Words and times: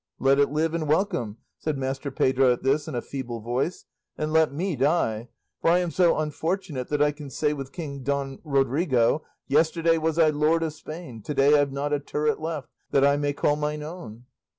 "Let 0.17 0.39
it 0.39 0.49
live, 0.51 0.73
and 0.73 0.87
welcome," 0.87 1.37
said 1.59 1.77
Master 1.77 2.09
Pedro 2.09 2.51
at 2.51 2.63
this 2.63 2.87
in 2.87 2.95
a 2.95 3.03
feeble 3.03 3.39
voice, 3.39 3.85
"and 4.17 4.33
let 4.33 4.51
me 4.51 4.75
die, 4.75 5.29
for 5.61 5.69
I 5.69 5.77
am 5.77 5.91
so 5.91 6.17
unfortunate 6.17 6.87
that 6.87 7.03
I 7.03 7.11
can 7.11 7.29
say 7.29 7.53
with 7.53 7.71
King 7.71 8.01
Don 8.01 8.39
Rodrigo 8.43 9.23
Yesterday 9.47 9.99
was 9.99 10.17
I 10.17 10.31
lord 10.31 10.63
of 10.63 10.73
Spain 10.73 11.21
To 11.21 11.35
day 11.35 11.59
I've 11.61 11.71
not 11.71 11.93
a 11.93 11.99
turret 11.99 12.39
left 12.41 12.67
That 12.89 13.05
I 13.05 13.15
may 13.15 13.33
call 13.33 13.55
mine 13.57 13.83
own. 13.83 14.25